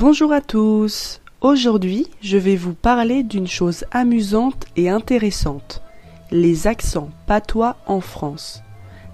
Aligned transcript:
Bonjour 0.00 0.32
à 0.32 0.40
tous. 0.40 1.20
Aujourd'hui, 1.42 2.06
je 2.22 2.38
vais 2.38 2.56
vous 2.56 2.72
parler 2.72 3.22
d'une 3.22 3.46
chose 3.46 3.84
amusante 3.90 4.64
et 4.74 4.88
intéressante, 4.88 5.82
les 6.30 6.66
accents 6.66 7.10
patois 7.26 7.76
en 7.84 8.00
France. 8.00 8.62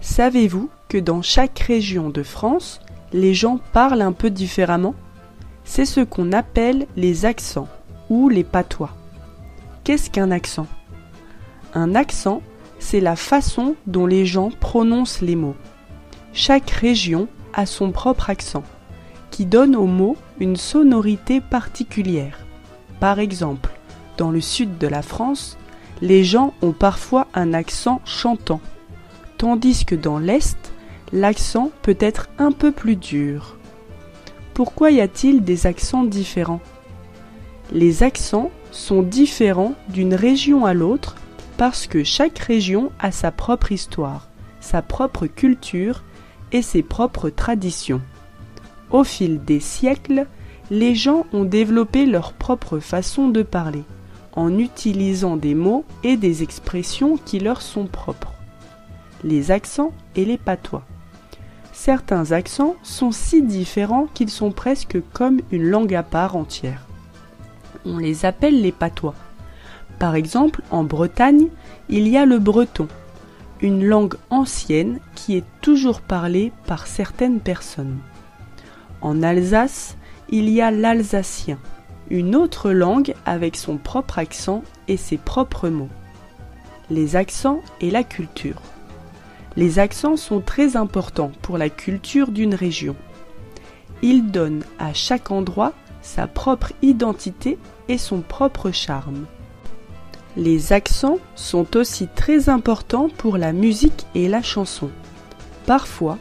Savez-vous 0.00 0.70
que 0.88 0.98
dans 0.98 1.22
chaque 1.22 1.58
région 1.58 2.08
de 2.08 2.22
France, 2.22 2.78
les 3.12 3.34
gens 3.34 3.58
parlent 3.72 4.00
un 4.00 4.12
peu 4.12 4.30
différemment? 4.30 4.94
C'est 5.64 5.86
ce 5.86 6.02
qu'on 6.02 6.30
appelle 6.30 6.86
les 6.94 7.24
accents 7.24 7.66
ou 8.08 8.28
les 8.28 8.44
patois. 8.44 8.94
Qu'est-ce 9.82 10.08
qu'un 10.08 10.30
accent? 10.30 10.68
Un 11.74 11.96
accent, 11.96 12.42
c'est 12.78 13.00
la 13.00 13.16
façon 13.16 13.74
dont 13.88 14.06
les 14.06 14.24
gens 14.24 14.50
prononcent 14.60 15.20
les 15.20 15.34
mots. 15.34 15.56
Chaque 16.32 16.70
région 16.70 17.26
a 17.54 17.66
son 17.66 17.90
propre 17.90 18.30
accent 18.30 18.62
qui 19.36 19.44
donne 19.44 19.76
aux 19.76 19.84
mots 19.84 20.16
une 20.40 20.56
sonorité 20.56 21.42
particulière. 21.42 22.46
Par 23.00 23.18
exemple, 23.18 23.68
dans 24.16 24.30
le 24.30 24.40
sud 24.40 24.78
de 24.78 24.86
la 24.86 25.02
France, 25.02 25.58
les 26.00 26.24
gens 26.24 26.54
ont 26.62 26.72
parfois 26.72 27.26
un 27.34 27.52
accent 27.52 28.00
chantant, 28.06 28.62
tandis 29.36 29.84
que 29.84 29.94
dans 29.94 30.18
l'Est, 30.18 30.56
l'accent 31.12 31.70
peut 31.82 31.98
être 32.00 32.30
un 32.38 32.50
peu 32.50 32.72
plus 32.72 32.96
dur. 32.96 33.58
Pourquoi 34.54 34.90
y 34.90 35.02
a-t-il 35.02 35.44
des 35.44 35.66
accents 35.66 36.04
différents? 36.04 36.62
Les 37.72 38.02
accents 38.02 38.50
sont 38.70 39.02
différents 39.02 39.74
d'une 39.90 40.14
région 40.14 40.64
à 40.64 40.72
l'autre 40.72 41.14
parce 41.58 41.86
que 41.86 42.04
chaque 42.04 42.38
région 42.38 42.90
a 42.98 43.12
sa 43.12 43.32
propre 43.32 43.70
histoire, 43.70 44.28
sa 44.60 44.80
propre 44.80 45.26
culture 45.26 46.04
et 46.52 46.62
ses 46.62 46.82
propres 46.82 47.28
traditions. 47.28 48.00
Au 48.90 49.04
fil 49.04 49.44
des 49.44 49.60
siècles, 49.60 50.26
les 50.70 50.94
gens 50.94 51.26
ont 51.32 51.44
développé 51.44 52.06
leur 52.06 52.32
propre 52.32 52.78
façon 52.78 53.28
de 53.28 53.42
parler, 53.42 53.84
en 54.34 54.58
utilisant 54.58 55.36
des 55.36 55.54
mots 55.54 55.84
et 56.04 56.16
des 56.16 56.42
expressions 56.42 57.16
qui 57.16 57.40
leur 57.40 57.62
sont 57.62 57.86
propres. 57.86 58.32
Les 59.24 59.50
accents 59.50 59.92
et 60.14 60.24
les 60.24 60.38
patois. 60.38 60.84
Certains 61.72 62.32
accents 62.32 62.76
sont 62.82 63.12
si 63.12 63.42
différents 63.42 64.08
qu'ils 64.14 64.30
sont 64.30 64.50
presque 64.50 64.98
comme 65.12 65.40
une 65.50 65.68
langue 65.68 65.94
à 65.94 66.02
part 66.02 66.36
entière. 66.36 66.86
On 67.84 67.98
les 67.98 68.24
appelle 68.24 68.60
les 68.62 68.72
patois. 68.72 69.14
Par 69.98 70.14
exemple, 70.14 70.62
en 70.70 70.84
Bretagne, 70.84 71.48
il 71.88 72.08
y 72.08 72.16
a 72.16 72.26
le 72.26 72.38
breton, 72.38 72.88
une 73.60 73.84
langue 73.84 74.14
ancienne 74.30 75.00
qui 75.14 75.36
est 75.36 75.44
toujours 75.60 76.00
parlée 76.00 76.52
par 76.66 76.86
certaines 76.86 77.40
personnes. 77.40 77.98
En 79.00 79.22
Alsace, 79.22 79.96
il 80.28 80.48
y 80.48 80.60
a 80.60 80.70
l'alsacien, 80.70 81.58
une 82.10 82.34
autre 82.34 82.70
langue 82.70 83.14
avec 83.24 83.56
son 83.56 83.76
propre 83.76 84.18
accent 84.18 84.62
et 84.88 84.96
ses 84.96 85.16
propres 85.16 85.68
mots. 85.68 85.90
Les 86.90 87.16
accents 87.16 87.62
et 87.80 87.90
la 87.90 88.04
culture. 88.04 88.62
Les 89.56 89.78
accents 89.78 90.16
sont 90.16 90.40
très 90.40 90.76
importants 90.76 91.32
pour 91.42 91.58
la 91.58 91.68
culture 91.68 92.30
d'une 92.30 92.54
région. 92.54 92.96
Ils 94.02 94.30
donnent 94.30 94.64
à 94.78 94.92
chaque 94.92 95.30
endroit 95.30 95.72
sa 96.02 96.26
propre 96.26 96.72
identité 96.82 97.58
et 97.88 97.98
son 97.98 98.20
propre 98.20 98.70
charme. 98.70 99.26
Les 100.36 100.72
accents 100.72 101.18
sont 101.34 101.76
aussi 101.76 102.08
très 102.14 102.50
importants 102.50 103.08
pour 103.08 103.38
la 103.38 103.52
musique 103.52 104.06
et 104.14 104.28
la 104.28 104.42
chanson. 104.42 104.90
Parfois, 105.64 106.18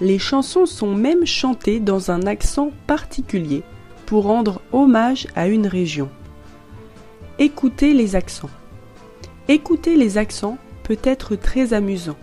les 0.00 0.18
chansons 0.18 0.66
sont 0.66 0.94
même 0.94 1.26
chantées 1.26 1.80
dans 1.80 2.10
un 2.10 2.22
accent 2.26 2.70
particulier 2.86 3.62
pour 4.06 4.24
rendre 4.24 4.60
hommage 4.72 5.26
à 5.34 5.48
une 5.48 5.66
région. 5.66 6.08
Écoutez 7.38 7.94
les 7.94 8.16
accents. 8.16 8.50
Écouter 9.48 9.96
les 9.96 10.18
accents 10.18 10.58
peut 10.82 10.98
être 11.02 11.34
très 11.36 11.72
amusant. 11.72 12.16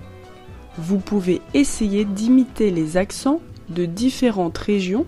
Vous 0.77 0.99
pouvez 0.99 1.41
essayer 1.53 2.05
d'imiter 2.05 2.71
les 2.71 2.97
accents 2.97 3.41
de 3.69 3.85
différentes 3.85 4.57
régions 4.57 5.05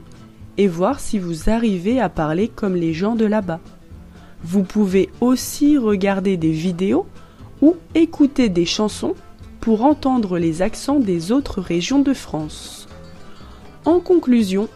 et 0.57 0.67
voir 0.67 0.99
si 0.99 1.19
vous 1.19 1.49
arrivez 1.49 1.99
à 1.99 2.09
parler 2.09 2.47
comme 2.47 2.75
les 2.75 2.93
gens 2.93 3.15
de 3.15 3.25
là-bas. 3.25 3.59
Vous 4.43 4.63
pouvez 4.63 5.09
aussi 5.21 5.77
regarder 5.77 6.37
des 6.37 6.51
vidéos 6.51 7.05
ou 7.61 7.75
écouter 7.95 8.49
des 8.49 8.65
chansons 8.65 9.15
pour 9.67 9.83
entendre 9.83 10.39
les 10.39 10.61
accents 10.61 11.01
des 11.01 11.33
autres 11.33 11.59
régions 11.59 11.99
de 11.99 12.13
France. 12.13 12.87
En 13.83 13.99
conclusion, 13.99 14.69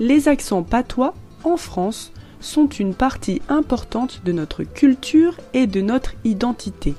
les 0.00 0.26
accents 0.26 0.64
patois 0.64 1.14
en 1.44 1.56
France 1.56 2.12
sont 2.40 2.66
une 2.66 2.92
partie 2.92 3.40
importante 3.48 4.22
de 4.24 4.32
notre 4.32 4.64
culture 4.64 5.36
et 5.54 5.68
de 5.68 5.80
notre 5.80 6.14
identité. 6.24 6.94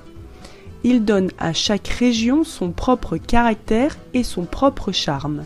Ils 0.86 1.04
donnent 1.04 1.34
à 1.38 1.52
chaque 1.52 1.90
région 1.90 2.46
son 2.46 2.72
propre 2.72 3.18
caractère 3.18 3.98
et 4.14 4.24
son 4.24 4.46
propre 4.46 4.94
charme. 4.94 5.44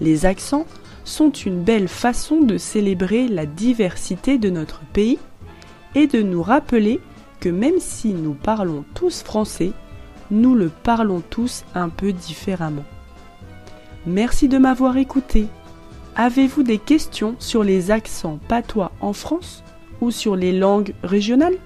Les 0.00 0.24
accents 0.24 0.66
sont 1.04 1.32
une 1.32 1.64
belle 1.64 1.88
façon 1.88 2.42
de 2.42 2.58
célébrer 2.58 3.26
la 3.26 3.44
diversité 3.44 4.38
de 4.38 4.50
notre 4.50 4.82
pays 4.92 5.18
et 5.96 6.06
de 6.06 6.22
nous 6.22 6.44
rappeler 6.44 7.00
que 7.40 7.48
même 7.48 7.80
si 7.80 8.14
nous 8.14 8.34
parlons 8.34 8.84
tous 8.94 9.24
français, 9.24 9.72
nous 10.30 10.54
le 10.54 10.68
parlons 10.68 11.20
tous 11.20 11.64
un 11.74 11.88
peu 11.88 12.12
différemment. 12.12 12.84
Merci 14.06 14.48
de 14.48 14.58
m'avoir 14.58 14.96
écouté. 14.96 15.46
Avez-vous 16.16 16.62
des 16.62 16.78
questions 16.78 17.36
sur 17.38 17.62
les 17.62 17.90
accents 17.90 18.38
patois 18.48 18.92
en 19.00 19.12
France 19.12 19.62
ou 20.00 20.10
sur 20.10 20.36
les 20.36 20.52
langues 20.52 20.94
régionales? 21.02 21.56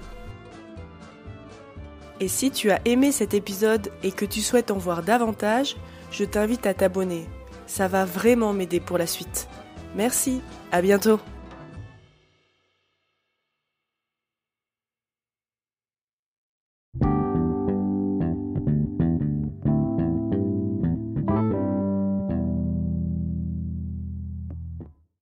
Et 2.19 2.27
si 2.27 2.51
tu 2.51 2.71
as 2.71 2.79
aimé 2.85 3.11
cet 3.11 3.33
épisode 3.33 3.91
et 4.03 4.11
que 4.11 4.25
tu 4.25 4.41
souhaites 4.41 4.71
en 4.71 4.77
voir 4.77 5.03
davantage, 5.03 5.75
je 6.11 6.23
t'invite 6.23 6.65
à 6.65 6.73
t'abonner. 6.73 7.25
Ça 7.65 7.87
va 7.87 8.05
vraiment 8.05 8.53
m'aider 8.53 8.79
pour 8.79 8.97
la 8.97 9.07
suite. 9.07 9.47
Merci, 9.95 10.41
à 10.71 10.81
bientôt 10.81 11.19